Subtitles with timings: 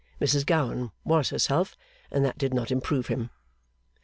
[0.19, 1.75] Mrs Gowan was herself,
[2.09, 3.29] and that did not improve him.